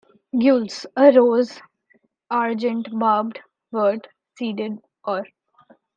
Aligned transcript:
Gules, 0.35 0.87
a 0.97 1.11
rose 1.11 1.61
Argent 2.31 2.87
barbed 2.91 3.39
Vert 3.71 4.07
seeded 4.35 4.79
Or. 5.05 5.23